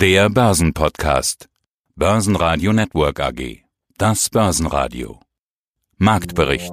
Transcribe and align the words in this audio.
Der 0.00 0.30
Börsenpodcast. 0.30 1.50
Börsenradio 1.94 2.72
Network 2.72 3.20
AG. 3.20 3.64
Das 3.98 4.30
Börsenradio. 4.30 5.20
Marktbericht. 5.98 6.72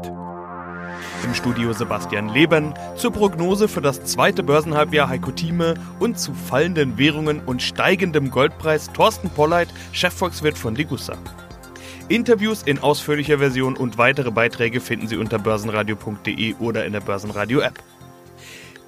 Im 1.25 1.33
Studio 1.33 1.73
Sebastian 1.73 2.29
Leben 2.29 2.73
zur 2.95 3.11
Prognose 3.11 3.67
für 3.67 3.81
das 3.81 4.05
zweite 4.05 4.43
Börsenhalbjahr 4.43 5.09
Heiko 5.09 5.31
Thieme 5.31 5.73
und 5.99 6.17
zu 6.17 6.33
fallenden 6.33 6.97
Währungen 6.97 7.41
und 7.41 7.61
steigendem 7.61 8.31
Goldpreis 8.31 8.93
Thorsten 8.93 9.29
Polleit, 9.29 9.67
Chefvolkswirt 9.91 10.57
von 10.57 10.75
Degussa. 10.75 11.17
Interviews 12.07 12.63
in 12.63 12.79
ausführlicher 12.79 13.39
Version 13.39 13.75
und 13.75 13.97
weitere 13.97 14.31
Beiträge 14.31 14.79
finden 14.79 15.09
Sie 15.09 15.17
unter 15.17 15.37
börsenradio.de 15.37 16.55
oder 16.61 16.85
in 16.85 16.93
der 16.93 17.01
Börsenradio 17.01 17.59
App. 17.59 17.83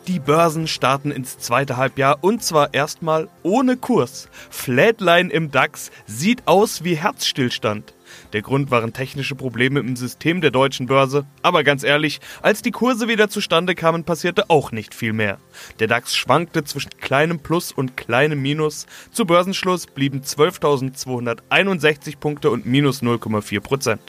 Die 0.09 0.17
Börsen 0.19 0.67
starten 0.67 1.11
ins 1.11 1.37
zweite 1.37 1.77
Halbjahr 1.77 2.17
und 2.21 2.41
zwar 2.41 2.73
erstmal 2.73 3.29
ohne 3.43 3.77
Kurs. 3.77 4.27
Flatline 4.49 5.31
im 5.31 5.51
DAX 5.51 5.91
sieht 6.07 6.47
aus 6.47 6.83
wie 6.83 6.95
Herzstillstand. 6.95 7.93
Der 8.33 8.41
Grund 8.41 8.71
waren 8.71 8.93
technische 8.93 9.36
Probleme 9.36 9.79
im 9.79 9.95
System 9.95 10.41
der 10.41 10.51
deutschen 10.51 10.87
Börse. 10.87 11.25
Aber 11.41 11.64
ganz 11.64 11.83
ehrlich, 11.83 12.19
als 12.41 12.61
die 12.61 12.71
Kurse 12.71 13.07
wieder 13.07 13.29
zustande 13.29 13.75
kamen, 13.75 14.03
passierte 14.03 14.50
auch 14.50 14.71
nicht 14.71 14.95
viel 14.95 15.14
mehr. 15.14 15.37
Der 15.79 15.87
DAX 15.87 16.15
schwankte 16.15 16.64
zwischen 16.64 16.91
kleinem 17.00 17.39
Plus 17.39 17.71
und 17.71 17.97
kleinem 17.97 18.41
Minus. 18.41 18.87
Zu 19.11 19.25
Börsenschluss 19.25 19.87
blieben 19.87 20.21
12.261 20.21 22.17
Punkte 22.17 22.51
und 22.51 22.65
minus 22.65 23.01
0,4 23.01 23.59
Prozent. 23.61 24.01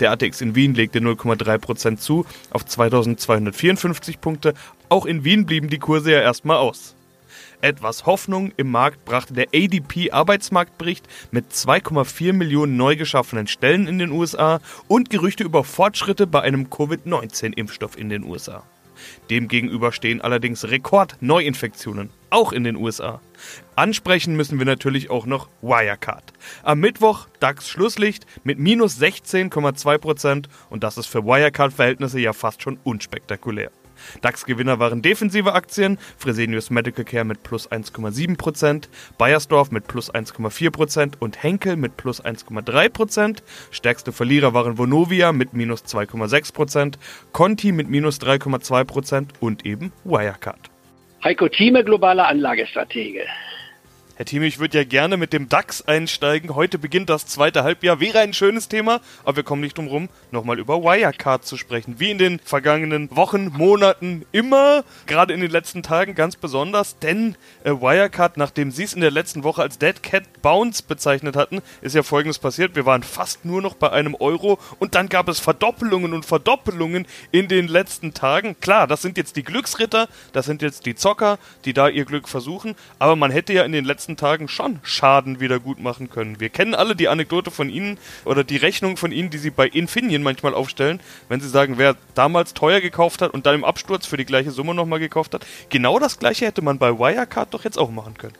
Der 0.00 0.10
ATX 0.12 0.40
in 0.40 0.54
Wien 0.54 0.74
legte 0.74 1.00
0,3 1.00 1.58
Prozent 1.58 2.00
zu 2.00 2.24
auf 2.50 2.64
2.254 2.64 4.18
Punkte. 4.18 4.54
Auch 4.88 5.04
in 5.04 5.24
Wien 5.24 5.46
blieben 5.46 5.68
die 5.68 5.78
Kurse 5.78 6.12
ja 6.12 6.20
erstmal 6.20 6.58
aus. 6.58 6.94
Etwas 7.60 8.06
Hoffnung 8.06 8.52
im 8.56 8.70
Markt 8.70 9.04
brachte 9.04 9.34
der 9.34 9.48
ADP 9.52 10.12
Arbeitsmarktbericht 10.12 11.08
mit 11.32 11.50
2,4 11.50 12.32
Millionen 12.32 12.76
neu 12.76 12.94
geschaffenen 12.94 13.48
Stellen 13.48 13.88
in 13.88 13.98
den 13.98 14.12
USA 14.12 14.60
und 14.86 15.10
Gerüchte 15.10 15.42
über 15.42 15.64
Fortschritte 15.64 16.26
bei 16.26 16.42
einem 16.42 16.70
Covid-19-Impfstoff 16.70 17.98
in 17.98 18.10
den 18.10 18.24
USA. 18.24 18.62
Demgegenüber 19.28 19.92
stehen 19.92 20.20
allerdings 20.20 20.64
Rekord-Neuinfektionen, 20.64 22.10
auch 22.30 22.52
in 22.52 22.64
den 22.64 22.76
USA. 22.76 23.20
Ansprechen 23.74 24.36
müssen 24.36 24.58
wir 24.58 24.66
natürlich 24.66 25.10
auch 25.10 25.26
noch 25.26 25.48
Wirecard. 25.62 26.32
Am 26.62 26.80
Mittwoch 26.80 27.26
DAX 27.40 27.68
Schlusslicht 27.68 28.24
mit 28.44 28.58
minus 28.58 29.00
16,2% 29.00 30.46
und 30.70 30.84
das 30.84 30.96
ist 30.96 31.06
für 31.06 31.24
Wirecard-Verhältnisse 31.24 32.20
ja 32.20 32.32
fast 32.32 32.62
schon 32.62 32.78
unspektakulär. 32.84 33.70
DAX-Gewinner 34.22 34.78
waren 34.78 35.02
defensive 35.02 35.52
Aktien, 35.52 35.98
Fresenius 36.18 36.70
Medical 36.70 37.04
Care 37.04 37.24
mit 37.24 37.42
plus 37.42 37.70
1,7%, 37.70 38.88
Bayersdorf 39.18 39.70
mit 39.70 39.86
plus 39.86 40.12
1,4% 40.12 41.14
und 41.18 41.42
Henkel 41.42 41.76
mit 41.76 41.96
plus 41.96 42.24
1,3%. 42.24 43.42
Stärkste 43.70 44.12
Verlierer 44.12 44.54
waren 44.54 44.78
Vonovia 44.78 45.32
mit 45.32 45.52
minus 45.52 45.84
2,6%, 45.84 46.94
Conti 47.32 47.72
mit 47.72 47.88
minus 47.88 48.20
3,2% 48.20 49.28
und 49.40 49.66
eben 49.66 49.92
Wirecard. 50.04 50.70
Heiko 51.24 51.48
Thieme, 51.48 51.82
globaler 51.82 52.28
Anlagestratege. 52.28 53.22
Herr 54.18 54.24
Thieme, 54.24 54.46
ich 54.46 54.58
würde 54.58 54.78
ja 54.78 54.84
gerne 54.84 55.18
mit 55.18 55.34
dem 55.34 55.50
DAX 55.50 55.82
einsteigen. 55.82 56.54
Heute 56.54 56.78
beginnt 56.78 57.10
das 57.10 57.26
zweite 57.26 57.64
Halbjahr. 57.64 58.00
Wäre 58.00 58.20
ein 58.20 58.32
schönes 58.32 58.66
Thema, 58.66 59.02
aber 59.24 59.36
wir 59.36 59.42
kommen 59.42 59.60
nicht 59.60 59.76
drum 59.76 59.88
rum, 59.88 60.08
nochmal 60.30 60.58
über 60.58 60.82
Wirecard 60.82 61.44
zu 61.44 61.58
sprechen. 61.58 62.00
Wie 62.00 62.12
in 62.12 62.16
den 62.16 62.38
vergangenen 62.38 63.14
Wochen, 63.14 63.48
Monaten 63.48 64.24
immer, 64.32 64.84
gerade 65.04 65.34
in 65.34 65.42
den 65.42 65.50
letzten 65.50 65.82
Tagen 65.82 66.14
ganz 66.14 66.34
besonders, 66.34 66.98
denn 66.98 67.36
äh, 67.62 67.72
Wirecard, 67.72 68.38
nachdem 68.38 68.70
Sie 68.70 68.84
es 68.84 68.94
in 68.94 69.02
der 69.02 69.10
letzten 69.10 69.44
Woche 69.44 69.60
als 69.60 69.78
Dead 69.78 70.02
Cat 70.02 70.22
Bounce 70.40 70.82
bezeichnet 70.82 71.36
hatten, 71.36 71.60
ist 71.82 71.94
ja 71.94 72.02
folgendes 72.02 72.38
passiert. 72.38 72.74
Wir 72.74 72.86
waren 72.86 73.02
fast 73.02 73.44
nur 73.44 73.60
noch 73.60 73.74
bei 73.74 73.90
einem 73.92 74.14
Euro 74.14 74.58
und 74.78 74.94
dann 74.94 75.10
gab 75.10 75.28
es 75.28 75.40
Verdoppelungen 75.40 76.14
und 76.14 76.24
Verdoppelungen 76.24 77.06
in 77.32 77.48
den 77.48 77.68
letzten 77.68 78.14
Tagen. 78.14 78.58
Klar, 78.62 78.86
das 78.86 79.02
sind 79.02 79.18
jetzt 79.18 79.36
die 79.36 79.42
Glücksritter, 79.42 80.08
das 80.32 80.46
sind 80.46 80.62
jetzt 80.62 80.86
die 80.86 80.94
Zocker, 80.94 81.38
die 81.66 81.74
da 81.74 81.90
ihr 81.90 82.06
Glück 82.06 82.30
versuchen, 82.30 82.76
aber 82.98 83.14
man 83.14 83.30
hätte 83.30 83.52
ja 83.52 83.64
in 83.64 83.72
den 83.72 83.84
letzten 83.84 84.05
letzten 84.06 84.16
Tagen 84.16 84.46
schon 84.46 84.78
Schaden 84.84 85.40
wieder 85.40 85.58
gut 85.58 85.80
machen 85.80 86.08
können. 86.08 86.38
Wir 86.38 86.48
kennen 86.48 86.76
alle 86.76 86.94
die 86.94 87.08
Anekdote 87.08 87.50
von 87.50 87.68
Ihnen 87.68 87.98
oder 88.24 88.44
die 88.44 88.56
Rechnung 88.56 88.96
von 88.96 89.10
Ihnen, 89.10 89.30
die 89.30 89.38
Sie 89.38 89.50
bei 89.50 89.66
Infineon 89.66 90.22
manchmal 90.22 90.54
aufstellen, 90.54 91.00
wenn 91.28 91.40
Sie 91.40 91.48
sagen, 91.48 91.74
wer 91.76 91.96
damals 92.14 92.54
teuer 92.54 92.80
gekauft 92.80 93.20
hat 93.20 93.34
und 93.34 93.46
dann 93.46 93.56
im 93.56 93.64
Absturz 93.64 94.06
für 94.06 94.16
die 94.16 94.24
gleiche 94.24 94.52
Summe 94.52 94.74
nochmal 94.74 95.00
gekauft 95.00 95.34
hat. 95.34 95.44
Genau 95.70 95.98
das 95.98 96.20
gleiche 96.20 96.46
hätte 96.46 96.62
man 96.62 96.78
bei 96.78 96.96
Wirecard 96.96 97.52
doch 97.52 97.64
jetzt 97.64 97.78
auch 97.80 97.90
machen 97.90 98.16
können. 98.16 98.36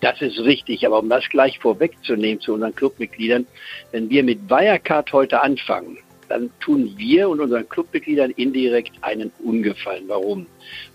Das 0.00 0.20
ist 0.20 0.38
richtig, 0.38 0.86
aber 0.86 1.00
um 1.00 1.08
das 1.08 1.28
gleich 1.28 1.58
vorwegzunehmen 1.58 2.40
zu 2.40 2.54
unseren 2.54 2.76
Clubmitgliedern, 2.76 3.48
wenn 3.90 4.08
wir 4.10 4.22
mit 4.22 4.48
Wirecard 4.48 5.12
heute 5.12 5.42
anfangen, 5.42 5.98
dann 6.28 6.50
tun 6.60 6.94
wir 6.96 7.28
und 7.28 7.40
unseren 7.40 7.68
Clubmitgliedern 7.68 8.30
indirekt 8.32 8.92
einen 9.02 9.30
Ungefallen. 9.42 10.04
Warum? 10.08 10.46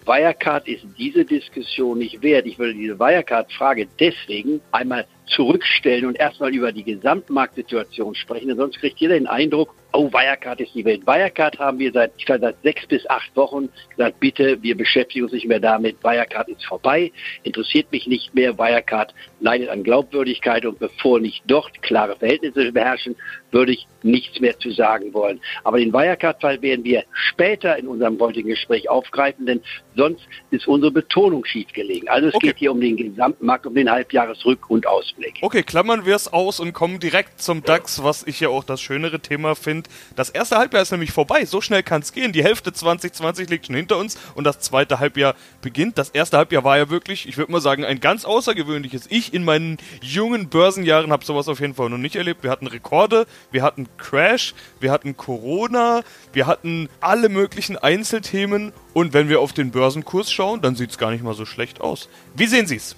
Wirecard 0.05 0.67
ist 0.67 0.85
diese 0.97 1.25
Diskussion 1.25 1.99
nicht 1.99 2.21
wert. 2.21 2.45
Ich 2.45 2.57
würde 2.57 2.73
diese 2.73 2.99
Wirecard-Frage 2.99 3.87
deswegen 3.99 4.61
einmal 4.71 5.05
zurückstellen 5.27 6.05
und 6.05 6.17
erstmal 6.17 6.53
über 6.53 6.71
die 6.71 6.83
Gesamtmarktsituation 6.83 8.15
sprechen. 8.15 8.47
Denn 8.47 8.57
sonst 8.57 8.79
kriegt 8.79 8.99
jeder 8.99 9.15
den 9.15 9.27
Eindruck, 9.27 9.75
oh, 9.91 10.11
Wirecard 10.11 10.61
ist 10.61 10.73
die 10.75 10.85
Welt. 10.85 11.05
Wirecard 11.05 11.57
haben 11.59 11.79
wir 11.79 11.91
seit, 11.91 12.11
ich 12.17 12.25
glaube, 12.25 12.41
seit 12.41 12.61
sechs 12.61 12.85
bis 12.87 13.09
acht 13.09 13.35
Wochen 13.35 13.69
gesagt, 13.89 14.19
bitte, 14.19 14.61
wir 14.61 14.77
beschäftigen 14.77 15.25
uns 15.25 15.33
nicht 15.33 15.47
mehr 15.47 15.59
damit. 15.59 16.03
Wirecard 16.03 16.49
ist 16.49 16.65
vorbei, 16.65 17.11
interessiert 17.43 17.91
mich 17.91 18.07
nicht 18.07 18.33
mehr. 18.35 18.57
Wirecard 18.57 19.13
leidet 19.39 19.69
an 19.69 19.83
Glaubwürdigkeit 19.83 20.65
und 20.65 20.79
bevor 20.79 21.19
nicht 21.19 21.43
dort 21.47 21.81
klare 21.81 22.15
Verhältnisse 22.15 22.71
beherrschen, 22.71 23.15
würde 23.51 23.71
ich 23.71 23.87
nichts 24.03 24.39
mehr 24.39 24.57
zu 24.59 24.71
sagen 24.71 25.13
wollen. 25.13 25.41
Aber 25.63 25.79
den 25.79 25.91
Wirecard-Fall 25.91 26.61
werden 26.61 26.83
wir 26.85 27.03
später 27.13 27.77
in 27.77 27.87
unserem 27.87 28.19
heutigen 28.19 28.49
Gespräch 28.49 28.89
aufgreifen, 28.89 29.45
denn 29.45 29.61
sonst 29.95 30.21
ist 30.51 30.67
unsere 30.67 30.91
Betonung 30.91 31.45
schief 31.45 31.67
gelegen. 31.73 32.07
Also 32.07 32.27
es 32.27 32.35
okay. 32.35 32.47
geht 32.47 32.57
hier 32.57 32.71
um 32.71 32.79
den 32.79 32.95
Gesamtmarkt, 32.95 33.65
um 33.65 33.75
den 33.75 33.89
Halbjahresrück- 33.89 34.67
und 34.67 34.87
Ausblick. 34.87 35.39
Okay, 35.41 35.63
klammern 35.63 36.05
wir 36.05 36.15
es 36.15 36.31
aus 36.31 36.59
und 36.59 36.73
kommen 36.73 36.99
direkt 36.99 37.41
zum 37.41 37.63
DAX, 37.63 38.03
was 38.03 38.25
ich 38.25 38.39
ja 38.39 38.49
auch 38.49 38.63
das 38.63 38.81
schönere 38.81 39.19
Thema 39.19 39.55
finde. 39.55 39.78
Das 40.15 40.29
erste 40.29 40.57
Halbjahr 40.57 40.81
ist 40.81 40.91
nämlich 40.91 41.11
vorbei, 41.11 41.45
so 41.45 41.61
schnell 41.61 41.83
kann 41.83 42.01
es 42.01 42.11
gehen. 42.11 42.31
Die 42.31 42.43
Hälfte 42.43 42.73
2020 42.73 43.49
liegt 43.49 43.67
schon 43.67 43.75
hinter 43.75 43.97
uns 43.97 44.17
und 44.35 44.43
das 44.43 44.59
zweite 44.59 44.99
Halbjahr 44.99 45.35
beginnt. 45.61 45.97
Das 45.97 46.09
erste 46.09 46.37
Halbjahr 46.37 46.63
war 46.63 46.77
ja 46.77 46.89
wirklich, 46.89 47.27
ich 47.27 47.37
würde 47.37 47.51
mal 47.51 47.61
sagen, 47.61 47.85
ein 47.85 47.99
ganz 47.99 48.25
außergewöhnliches. 48.25 49.07
Ich 49.09 49.33
in 49.33 49.43
meinen 49.43 49.77
jungen 50.01 50.49
Börsenjahren 50.49 51.11
habe 51.11 51.25
sowas 51.25 51.47
auf 51.47 51.59
jeden 51.59 51.75
Fall 51.75 51.89
noch 51.89 51.97
nicht 51.97 52.15
erlebt. 52.15 52.43
Wir 52.43 52.51
hatten 52.51 52.67
Rekorde, 52.67 53.25
wir 53.51 53.63
hatten 53.63 53.87
Crash, 53.97 54.53
wir 54.79 54.91
hatten 54.91 55.17
Corona, 55.17 56.01
wir 56.33 56.47
hatten 56.47 56.89
alle 56.99 57.29
möglichen 57.29 57.77
Einzelthemen 57.77 58.73
und 58.93 59.13
wenn 59.13 59.29
wir 59.29 59.39
auf 59.39 59.53
den 59.53 59.71
Börsenkurs 59.71 60.31
schauen, 60.31 60.61
dann 60.61 60.75
sieht 60.75 60.91
es 60.91 60.97
gar 60.97 61.11
nicht 61.11 61.23
mal 61.23 61.33
so 61.33 61.45
schlecht 61.45 61.81
aus. 61.81 62.09
Wie 62.35 62.47
sehen 62.47 62.67
Sie 62.67 62.75
es? 62.75 62.95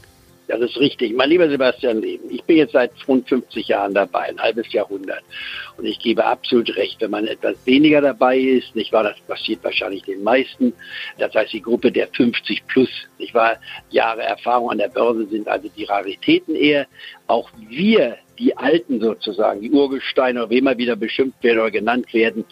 Das 0.51 0.59
ist 0.69 0.77
richtig. 0.77 1.15
Mein 1.15 1.29
lieber 1.29 1.49
Sebastian 1.49 2.01
Leben, 2.01 2.29
ich 2.29 2.43
bin 2.43 2.57
jetzt 2.57 2.73
seit 2.73 2.91
rund 3.07 3.27
50 3.29 3.69
Jahren 3.69 3.93
dabei, 3.93 4.23
ein 4.23 4.39
halbes 4.39 4.71
Jahrhundert. 4.73 5.23
Und 5.77 5.85
ich 5.85 5.97
gebe 5.99 6.25
absolut 6.25 6.75
recht, 6.75 6.99
wenn 6.99 7.11
man 7.11 7.25
etwas 7.25 7.55
weniger 7.65 8.01
dabei 8.01 8.37
ist, 8.37 8.75
nicht 8.75 8.91
wahr, 8.91 9.03
das 9.03 9.19
passiert 9.21 9.63
wahrscheinlich 9.63 10.03
den 10.03 10.23
meisten. 10.23 10.73
Das 11.17 11.33
heißt, 11.33 11.53
die 11.53 11.61
Gruppe 11.61 11.91
der 11.91 12.07
50 12.09 12.67
plus, 12.67 12.89
nicht 13.17 13.33
wahr, 13.33 13.57
Jahre 13.91 14.23
Erfahrung 14.23 14.71
an 14.71 14.79
der 14.79 14.89
Börse 14.89 15.25
sind 15.27 15.47
also 15.47 15.69
die 15.69 15.85
Raritäten 15.85 16.55
eher. 16.55 16.85
Auch 17.27 17.49
wir, 17.69 18.17
die 18.37 18.57
Alten 18.57 18.99
sozusagen, 18.99 19.61
die 19.61 19.71
Urgesteine, 19.71 20.41
oder 20.41 20.49
wie 20.49 20.57
immer 20.57 20.77
wieder 20.77 20.97
beschimpft 20.97 21.41
werden 21.43 21.59
oder 21.59 21.71
genannt 21.71 22.13
werden, 22.13 22.43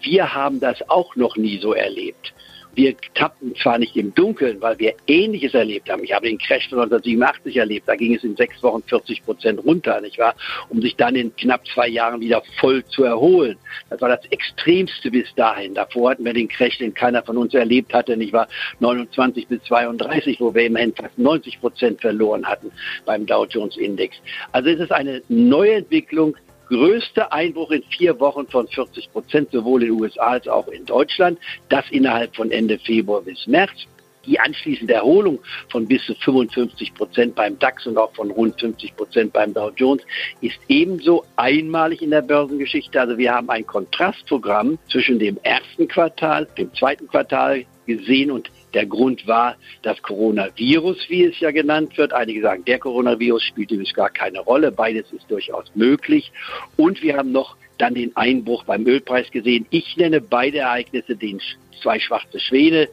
wir 0.00 0.34
haben 0.34 0.60
das 0.60 0.88
auch 0.88 1.14
noch 1.14 1.36
nie 1.36 1.58
so 1.58 1.72
erlebt 1.72 2.32
wir 2.76 2.94
tappten 3.14 3.54
zwar 3.56 3.78
nicht 3.78 3.96
im 3.96 4.14
Dunkeln, 4.14 4.60
weil 4.60 4.78
wir 4.78 4.94
Ähnliches 5.06 5.54
erlebt 5.54 5.90
haben. 5.90 6.04
Ich 6.04 6.12
habe 6.12 6.28
den 6.28 6.38
Crash 6.38 6.68
von 6.68 6.78
1987 6.78 7.56
erlebt. 7.56 7.88
Da 7.88 7.96
ging 7.96 8.14
es 8.14 8.22
in 8.22 8.36
sechs 8.36 8.62
Wochen 8.62 8.82
40 8.82 9.24
Prozent 9.24 9.64
runter, 9.64 10.00
nicht 10.02 10.18
wahr? 10.18 10.34
Um 10.68 10.82
sich 10.82 10.94
dann 10.94 11.16
in 11.16 11.34
knapp 11.36 11.66
zwei 11.66 11.88
Jahren 11.88 12.20
wieder 12.20 12.42
voll 12.60 12.84
zu 12.84 13.04
erholen. 13.04 13.56
Das 13.88 14.00
war 14.02 14.10
das 14.10 14.24
Extremste 14.30 15.10
bis 15.10 15.34
dahin. 15.36 15.74
Davor 15.74 16.10
hatten 16.10 16.24
wir 16.24 16.34
den 16.34 16.48
Crash, 16.48 16.76
den 16.78 16.92
keiner 16.92 17.22
von 17.22 17.38
uns 17.38 17.54
erlebt 17.54 17.94
hatte, 17.94 18.14
nicht 18.16 18.34
wahr? 18.34 18.48
29 18.80 19.48
bis 19.48 19.62
32, 19.64 20.38
wo 20.40 20.54
wir 20.54 20.66
immerhin 20.66 20.94
fast 20.94 21.18
90 21.18 21.60
Prozent 21.60 22.00
verloren 22.02 22.44
hatten 22.44 22.70
beim 23.06 23.24
Dow 23.24 23.46
Jones 23.46 23.76
Index. 23.78 24.16
Also 24.52 24.68
es 24.68 24.80
ist 24.80 24.92
eine 24.92 25.22
Neuentwicklung, 25.28 26.36
größte 26.68 27.32
Einbruch 27.32 27.70
in 27.70 27.82
vier 27.84 28.18
Wochen 28.20 28.46
von 28.46 28.68
40 28.68 29.12
Prozent, 29.12 29.50
sowohl 29.52 29.82
in 29.82 29.90
den 29.90 30.00
USA 30.00 30.22
als 30.22 30.48
auch 30.48 30.68
in 30.68 30.84
Deutschland. 30.84 31.38
Das 31.68 31.84
innerhalb 31.90 32.34
von 32.34 32.50
Ende 32.50 32.78
Februar 32.78 33.22
bis 33.22 33.46
März. 33.46 33.86
Die 34.26 34.40
anschließende 34.40 34.94
Erholung 34.94 35.38
von 35.68 35.86
bis 35.86 36.04
zu 36.04 36.14
55 36.16 36.94
Prozent 36.94 37.36
beim 37.36 37.56
DAX 37.60 37.86
und 37.86 37.96
auch 37.96 38.12
von 38.12 38.32
rund 38.32 38.58
50 38.60 38.96
Prozent 38.96 39.32
beim 39.32 39.54
Dow 39.54 39.70
Jones 39.76 40.02
ist 40.40 40.58
ebenso 40.66 41.24
einmalig 41.36 42.02
in 42.02 42.10
der 42.10 42.22
Börsengeschichte. 42.22 43.00
Also 43.00 43.16
wir 43.18 43.32
haben 43.32 43.48
ein 43.50 43.64
Kontrastprogramm 43.64 44.78
zwischen 44.90 45.20
dem 45.20 45.38
ersten 45.44 45.86
Quartal, 45.86 46.48
dem 46.58 46.74
zweiten 46.74 47.06
Quartal 47.06 47.64
gesehen 47.86 48.32
und 48.32 48.50
Der 48.76 48.84
Grund 48.84 49.26
war 49.26 49.56
das 49.80 50.02
Coronavirus, 50.02 51.08
wie 51.08 51.24
es 51.24 51.40
ja 51.40 51.50
genannt 51.50 51.96
wird. 51.96 52.12
Einige 52.12 52.42
sagen, 52.42 52.62
der 52.66 52.78
Coronavirus 52.78 53.42
spielt 53.42 53.70
übrigens 53.70 53.94
gar 53.94 54.10
keine 54.10 54.40
Rolle. 54.40 54.70
Beides 54.70 55.10
ist 55.12 55.30
durchaus 55.30 55.64
möglich. 55.74 56.30
Und 56.76 57.00
wir 57.00 57.16
haben 57.16 57.32
noch 57.32 57.56
dann 57.78 57.94
den 57.94 58.14
Einbruch 58.18 58.64
beim 58.64 58.86
Ölpreis 58.86 59.30
gesehen. 59.30 59.64
Ich 59.70 59.96
nenne 59.96 60.20
beide 60.20 60.58
Ereignisse 60.58 61.16
den 61.16 61.40
zwei 61.80 61.98
schwarze 61.98 62.38
Schwäne. 62.38 62.88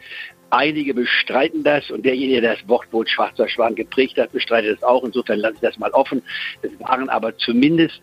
Einige 0.55 0.93
bestreiten 0.93 1.63
das 1.63 1.89
und 1.89 2.05
derjenige, 2.05 2.39
der 2.39 2.53
das 2.53 2.69
Wortwohl 2.69 3.07
schwarzer 3.07 3.49
Schwan 3.49 3.73
geprägt 3.73 4.19
hat, 4.19 4.31
bestreitet 4.33 4.77
es 4.77 4.83
auch. 4.83 5.03
Insofern 5.03 5.39
lasse 5.39 5.55
ich 5.55 5.61
das 5.61 5.79
mal 5.79 5.89
offen. 5.93 6.21
Es 6.61 6.69
waren 6.79 7.09
aber 7.09 7.35
zumindest 7.39 7.99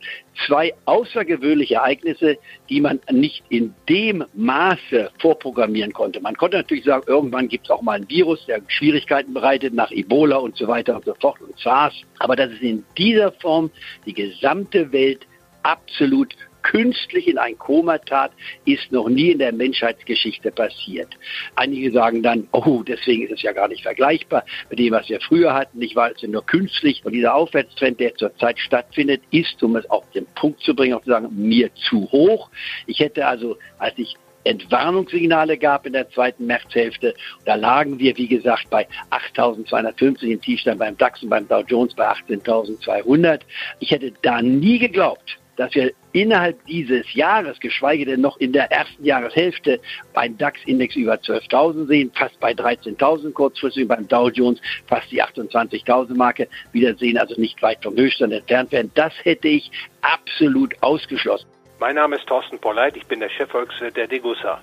zwei 0.48 0.74
außergewöhnliche 0.84 1.76
Ereignisse, 1.76 2.38
die 2.68 2.80
man 2.80 2.98
nicht 3.08 3.44
in 3.50 3.72
dem 3.88 4.24
Maße 4.34 5.12
vorprogrammieren 5.20 5.92
konnte. 5.92 6.20
Man 6.20 6.36
konnte 6.36 6.56
natürlich 6.56 6.82
sagen, 6.82 7.04
irgendwann 7.06 7.46
gibt 7.46 7.66
es 7.66 7.70
auch 7.70 7.82
mal 7.82 8.00
ein 8.00 8.10
Virus, 8.10 8.44
der 8.46 8.60
Schwierigkeiten 8.66 9.32
bereitet 9.32 9.72
nach 9.72 9.92
Ebola 9.92 10.38
und 10.38 10.56
so 10.56 10.66
weiter 10.66 10.96
und 10.96 11.04
so 11.04 11.14
fort 11.20 11.40
und 11.40 11.56
SARS. 11.56 11.94
Aber 12.18 12.34
dass 12.34 12.50
es 12.50 12.60
in 12.60 12.84
dieser 12.98 13.30
Form 13.30 13.70
die 14.06 14.12
gesamte 14.12 14.90
Welt 14.90 15.24
absolut 15.62 16.34
künstlich 16.70 17.26
in 17.26 17.36
ein 17.36 17.58
Koma 17.58 17.98
tat, 17.98 18.30
ist 18.64 18.92
noch 18.92 19.08
nie 19.08 19.32
in 19.32 19.40
der 19.40 19.52
Menschheitsgeschichte 19.52 20.52
passiert. 20.52 21.08
Einige 21.56 21.90
sagen 21.90 22.22
dann, 22.22 22.46
oh, 22.52 22.84
deswegen 22.86 23.24
ist 23.24 23.32
es 23.32 23.42
ja 23.42 23.50
gar 23.50 23.66
nicht 23.66 23.82
vergleichbar 23.82 24.44
mit 24.68 24.78
dem, 24.78 24.92
was 24.92 25.08
wir 25.08 25.20
früher 25.20 25.52
hatten. 25.52 25.80
Nicht 25.80 25.96
wahr, 25.96 26.12
es 26.14 26.22
ist 26.22 26.30
nur 26.30 26.46
künstlich. 26.46 27.04
Und 27.04 27.12
dieser 27.12 27.34
Aufwärtstrend, 27.34 27.98
der 27.98 28.14
zurzeit 28.14 28.56
stattfindet, 28.60 29.20
ist, 29.32 29.60
um 29.64 29.74
es 29.74 29.90
auf 29.90 30.08
den 30.12 30.26
Punkt 30.36 30.60
zu 30.60 30.76
bringen, 30.76 30.94
auch 30.94 31.02
zu 31.02 31.10
sagen, 31.10 31.28
mir 31.32 31.74
zu 31.74 32.08
hoch. 32.12 32.50
Ich 32.86 33.00
hätte 33.00 33.26
also, 33.26 33.58
als 33.78 33.98
ich 33.98 34.14
Entwarnungssignale 34.44 35.58
gab 35.58 35.86
in 35.86 35.92
der 35.92 36.08
zweiten 36.10 36.46
Märzhälfte. 36.46 37.14
Da 37.44 37.56
lagen 37.56 37.98
wir, 37.98 38.16
wie 38.16 38.28
gesagt, 38.28 38.70
bei 38.70 38.86
8.250 39.10 40.22
im 40.22 40.40
Tiefstand 40.40 40.78
beim 40.78 40.96
DAX 40.96 41.22
und 41.22 41.28
beim 41.28 41.46
Dow 41.46 41.62
Jones 41.66 41.94
bei 41.94 42.08
18.200. 42.08 43.40
Ich 43.80 43.90
hätte 43.90 44.12
da 44.22 44.40
nie 44.40 44.78
geglaubt, 44.78 45.39
dass 45.60 45.74
wir 45.74 45.92
innerhalb 46.12 46.64
dieses 46.64 47.12
Jahres, 47.12 47.60
geschweige 47.60 48.06
denn 48.06 48.22
noch 48.22 48.38
in 48.38 48.50
der 48.54 48.72
ersten 48.72 49.04
Jahreshälfte, 49.04 49.78
beim 50.14 50.38
DAX-Index 50.38 50.96
über 50.96 51.16
12.000 51.16 51.86
sehen, 51.86 52.10
fast 52.14 52.40
bei 52.40 52.52
13.000 52.52 53.32
kurzfristig, 53.32 53.86
beim 53.86 54.08
Dow 54.08 54.30
Jones 54.30 54.58
fast 54.86 55.10
die 55.12 55.22
28.000 55.22 56.16
Marke 56.16 56.48
wieder 56.72 56.94
sehen, 56.94 57.18
also 57.18 57.38
nicht 57.38 57.60
weit 57.60 57.82
vom 57.82 57.94
Höchststand 57.94 58.32
entfernt 58.32 58.72
werden. 58.72 58.90
Das 58.94 59.12
hätte 59.22 59.48
ich 59.48 59.70
absolut 60.00 60.74
ausgeschlossen. 60.82 61.46
Mein 61.78 61.96
Name 61.96 62.16
ist 62.16 62.26
Thorsten 62.26 62.58
Polleit, 62.58 62.96
ich 62.96 63.04
bin 63.04 63.20
der 63.20 63.28
Chefvolkswirt 63.28 63.98
der 63.98 64.06
Degussa 64.06 64.62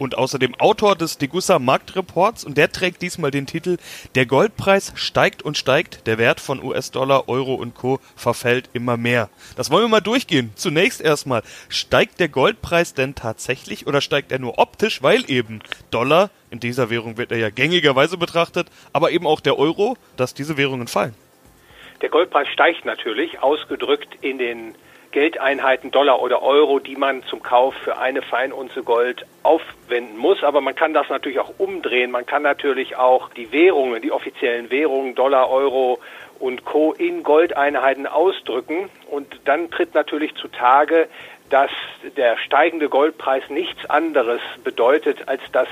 und 0.00 0.16
außerdem 0.16 0.54
Autor 0.58 0.96
des 0.96 1.18
Degussa 1.18 1.58
Marktreports 1.58 2.42
und 2.44 2.56
der 2.56 2.72
trägt 2.72 3.02
diesmal 3.02 3.30
den 3.30 3.46
Titel 3.46 3.76
Der 4.14 4.24
Goldpreis 4.24 4.92
steigt 4.96 5.42
und 5.42 5.58
steigt, 5.58 6.06
der 6.06 6.16
Wert 6.16 6.40
von 6.40 6.64
US-Dollar, 6.64 7.28
Euro 7.28 7.54
und 7.54 7.74
Co. 7.74 8.00
verfällt 8.16 8.70
immer 8.72 8.96
mehr. 8.96 9.28
Das 9.56 9.70
wollen 9.70 9.84
wir 9.84 9.88
mal 9.88 10.00
durchgehen. 10.00 10.52
Zunächst 10.56 11.02
erstmal, 11.02 11.42
steigt 11.68 12.18
der 12.18 12.28
Goldpreis 12.28 12.94
denn 12.94 13.14
tatsächlich 13.14 13.86
oder 13.86 14.00
steigt 14.00 14.32
er 14.32 14.38
nur 14.38 14.58
optisch, 14.58 15.02
weil 15.02 15.30
eben 15.30 15.60
Dollar, 15.90 16.30
in 16.50 16.60
dieser 16.60 16.88
Währung 16.88 17.18
wird 17.18 17.30
er 17.30 17.38
ja 17.38 17.50
gängigerweise 17.50 18.16
betrachtet, 18.16 18.68
aber 18.94 19.10
eben 19.10 19.26
auch 19.26 19.40
der 19.40 19.58
Euro, 19.58 19.98
dass 20.16 20.32
diese 20.32 20.56
Währungen 20.56 20.88
fallen? 20.88 21.14
Der 22.00 22.08
Goldpreis 22.08 22.48
steigt 22.48 22.86
natürlich, 22.86 23.40
ausgedrückt 23.40 24.08
in 24.22 24.38
den 24.38 24.74
Geldeinheiten 25.12 25.90
Dollar 25.90 26.22
oder 26.22 26.42
Euro, 26.42 26.78
die 26.78 26.96
man 26.96 27.22
zum 27.24 27.42
Kauf 27.42 27.74
für 27.74 27.98
eine 27.98 28.22
Feinunze 28.22 28.82
Gold 28.82 29.26
aufwenden 29.42 30.16
muss. 30.16 30.44
Aber 30.44 30.60
man 30.60 30.74
kann 30.74 30.94
das 30.94 31.08
natürlich 31.08 31.40
auch 31.40 31.52
umdrehen. 31.58 32.10
Man 32.10 32.26
kann 32.26 32.42
natürlich 32.42 32.96
auch 32.96 33.30
die 33.30 33.52
Währungen, 33.52 34.02
die 34.02 34.12
offiziellen 34.12 34.70
Währungen, 34.70 35.14
Dollar, 35.14 35.50
Euro 35.50 35.98
und 36.40 36.64
Co. 36.64 36.92
in 36.92 37.22
Goldeinheiten 37.22 38.06
ausdrücken. 38.06 38.88
Und 39.08 39.40
dann 39.44 39.70
tritt 39.70 39.94
natürlich 39.94 40.34
zutage, 40.34 41.08
dass 41.50 41.70
der 42.16 42.38
steigende 42.38 42.88
Goldpreis 42.88 43.48
nichts 43.50 43.88
anderes 43.88 44.40
bedeutet, 44.64 45.28
als 45.28 45.42
dass 45.52 45.68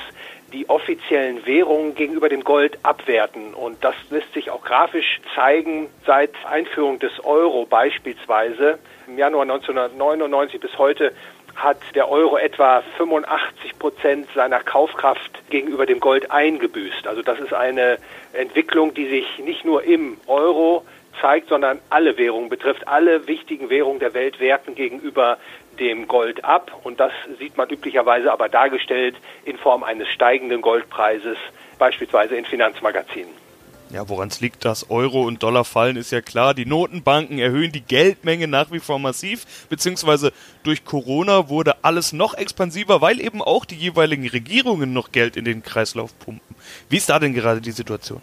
die 0.52 0.68
offiziellen 0.68 1.44
Währungen 1.46 1.94
gegenüber 1.94 2.28
dem 2.28 2.42
Gold 2.42 2.78
abwerten. 2.82 3.54
Und 3.54 3.84
das 3.84 3.94
lässt 4.10 4.32
sich 4.32 4.50
auch 4.50 4.64
grafisch 4.64 5.20
zeigen 5.34 5.88
seit 6.06 6.30
Einführung 6.46 6.98
des 6.98 7.22
Euro 7.24 7.66
beispielsweise. 7.66 8.78
Im 9.06 9.18
Januar 9.18 9.42
1999 9.42 10.60
bis 10.60 10.76
heute 10.78 11.12
hat 11.58 11.78
der 11.94 12.08
Euro 12.08 12.38
etwa 12.38 12.82
85 12.96 13.78
Prozent 13.78 14.28
seiner 14.34 14.60
Kaufkraft 14.60 15.50
gegenüber 15.50 15.86
dem 15.86 15.98
Gold 15.98 16.30
eingebüßt. 16.30 17.06
Also 17.06 17.22
das 17.22 17.40
ist 17.40 17.52
eine 17.52 17.98
Entwicklung, 18.32 18.94
die 18.94 19.08
sich 19.08 19.38
nicht 19.38 19.64
nur 19.64 19.82
im 19.82 20.18
Euro 20.26 20.84
zeigt, 21.20 21.48
sondern 21.48 21.80
alle 21.90 22.16
Währungen 22.16 22.48
betrifft. 22.48 22.86
Alle 22.86 23.26
wichtigen 23.26 23.70
Währungen 23.70 23.98
der 23.98 24.14
Welt 24.14 24.38
werten 24.38 24.76
gegenüber 24.76 25.38
dem 25.80 26.06
Gold 26.06 26.44
ab 26.44 26.72
und 26.84 27.00
das 27.00 27.12
sieht 27.38 27.56
man 27.56 27.68
üblicherweise 27.68 28.32
aber 28.32 28.48
dargestellt 28.48 29.16
in 29.44 29.56
Form 29.58 29.82
eines 29.82 30.08
steigenden 30.08 30.60
Goldpreises, 30.60 31.38
beispielsweise 31.78 32.36
in 32.36 32.44
Finanzmagazinen. 32.44 33.47
Ja, 33.90 34.06
woran 34.08 34.28
es 34.28 34.40
liegt, 34.40 34.66
dass 34.66 34.90
Euro 34.90 35.22
und 35.22 35.42
Dollar 35.42 35.64
fallen, 35.64 35.96
ist 35.96 36.12
ja 36.12 36.20
klar. 36.20 36.52
Die 36.52 36.66
Notenbanken 36.66 37.38
erhöhen 37.38 37.72
die 37.72 37.80
Geldmenge 37.80 38.46
nach 38.46 38.70
wie 38.70 38.80
vor 38.80 38.98
massiv, 38.98 39.46
beziehungsweise 39.70 40.32
durch 40.62 40.84
Corona 40.84 41.48
wurde 41.48 41.76
alles 41.82 42.12
noch 42.12 42.34
expansiver, 42.34 43.00
weil 43.00 43.18
eben 43.18 43.40
auch 43.40 43.64
die 43.64 43.76
jeweiligen 43.76 44.28
Regierungen 44.28 44.92
noch 44.92 45.10
Geld 45.10 45.36
in 45.38 45.46
den 45.46 45.62
Kreislauf 45.62 46.18
pumpen. 46.18 46.54
Wie 46.90 46.98
ist 46.98 47.08
da 47.08 47.18
denn 47.18 47.32
gerade 47.32 47.62
die 47.62 47.70
Situation? 47.70 48.20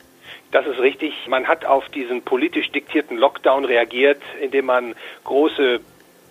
Das 0.52 0.68
ist 0.68 0.80
richtig. 0.80 1.14
Man 1.28 1.48
hat 1.48 1.66
auf 1.66 1.90
diesen 1.90 2.22
politisch 2.22 2.72
diktierten 2.72 3.18
Lockdown 3.18 3.66
reagiert, 3.66 4.22
indem 4.40 4.66
man 4.66 4.96
große 5.24 5.80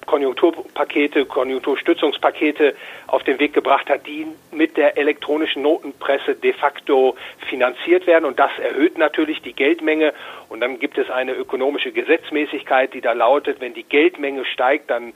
Konjunkturpakete, 0.07 1.27
Konjunkturstützungspakete 1.27 2.75
auf 3.07 3.23
den 3.23 3.39
Weg 3.39 3.53
gebracht 3.53 3.89
hat, 3.89 4.07
die 4.07 4.27
mit 4.51 4.77
der 4.77 4.97
elektronischen 4.97 5.63
Notenpresse 5.63 6.35
de 6.35 6.53
facto 6.53 7.17
finanziert 7.49 8.07
werden. 8.07 8.25
Und 8.25 8.39
das 8.39 8.51
erhöht 8.59 8.99
natürlich 8.99 9.43
die 9.43 9.53
Geldmenge. 9.53 10.13
Und 10.49 10.61
dann 10.61 10.79
gibt 10.79 10.99
es 10.99 11.11
eine 11.11 11.33
ökonomische 11.33 11.93
Gesetzmäßigkeit, 11.93 12.95
die 12.95 13.01
da 13.01 13.13
lautet, 13.13 13.61
wenn 13.61 13.75
die 13.75 13.85
Geldmenge 13.85 14.45
steigt, 14.45 14.91
dann 14.91 15.13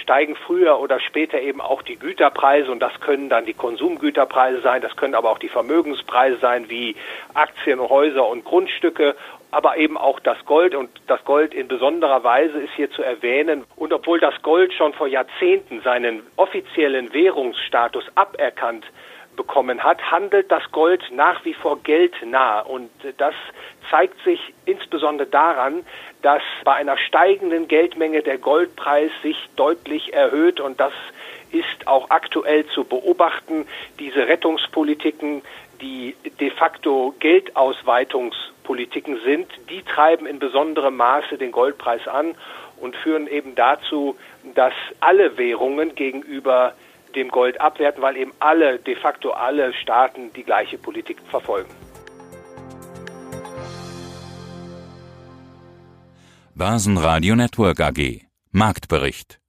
steigen 0.00 0.36
früher 0.36 0.80
oder 0.80 1.00
später 1.00 1.40
eben 1.40 1.60
auch 1.60 1.82
die 1.82 1.96
Güterpreise 1.96 2.70
und 2.70 2.80
das 2.80 3.00
können 3.00 3.28
dann 3.28 3.44
die 3.44 3.54
Konsumgüterpreise 3.54 4.60
sein, 4.60 4.82
das 4.82 4.96
können 4.96 5.14
aber 5.14 5.30
auch 5.30 5.38
die 5.38 5.48
Vermögenspreise 5.48 6.38
sein 6.38 6.68
wie 6.68 6.96
Aktien, 7.34 7.80
Häuser 7.80 8.26
und 8.26 8.44
Grundstücke 8.44 9.14
aber 9.52 9.76
eben 9.76 9.98
auch 9.98 10.18
das 10.18 10.38
Gold 10.46 10.74
und 10.74 10.88
das 11.06 11.22
Gold 11.24 11.54
in 11.54 11.68
besonderer 11.68 12.24
Weise 12.24 12.58
ist 12.58 12.72
hier 12.74 12.90
zu 12.90 13.02
erwähnen. 13.02 13.64
Und 13.76 13.92
obwohl 13.92 14.18
das 14.18 14.40
Gold 14.42 14.72
schon 14.72 14.94
vor 14.94 15.06
Jahrzehnten 15.06 15.82
seinen 15.82 16.22
offiziellen 16.36 17.12
Währungsstatus 17.12 18.04
aberkannt 18.14 18.86
bekommen 19.36 19.82
hat, 19.82 20.10
handelt 20.10 20.50
das 20.50 20.70
Gold 20.72 21.02
nach 21.12 21.44
wie 21.44 21.54
vor 21.54 21.82
geldnah. 21.82 22.60
Und 22.60 22.90
das 23.18 23.34
zeigt 23.90 24.22
sich 24.24 24.40
insbesondere 24.64 25.28
daran, 25.28 25.84
dass 26.22 26.42
bei 26.64 26.74
einer 26.74 26.98
steigenden 26.98 27.68
Geldmenge 27.68 28.22
der 28.22 28.38
Goldpreis 28.38 29.10
sich 29.22 29.36
deutlich 29.56 30.12
erhöht 30.12 30.60
und 30.60 30.80
das 30.80 30.92
ist 31.50 31.86
auch 31.86 32.10
aktuell 32.10 32.66
zu 32.66 32.84
beobachten. 32.84 33.66
Diese 33.98 34.26
Rettungspolitiken, 34.26 35.42
die 35.80 36.16
de 36.40 36.50
facto 36.50 37.14
Geldausweitungspolitiken 37.18 39.20
sind, 39.24 39.48
die 39.68 39.82
treiben 39.82 40.26
in 40.26 40.38
besonderem 40.38 40.96
Maße 40.96 41.36
den 41.36 41.52
Goldpreis 41.52 42.08
an 42.08 42.34
und 42.80 42.96
führen 42.96 43.26
eben 43.26 43.54
dazu, 43.54 44.16
dass 44.54 44.72
alle 45.00 45.36
Währungen 45.36 45.94
gegenüber 45.94 46.74
dem 47.12 47.28
Gold 47.28 47.60
abwerten, 47.60 48.02
weil 48.02 48.16
eben 48.16 48.32
alle, 48.38 48.78
de 48.78 48.96
facto 48.96 49.30
alle 49.30 49.72
Staaten 49.74 50.32
die 50.32 50.44
gleiche 50.44 50.78
Politik 50.78 51.18
verfolgen. 51.30 51.70
Börsenradio 56.54 57.34
Network 57.34 57.80
AG 57.80 58.20
Marktbericht 58.50 59.41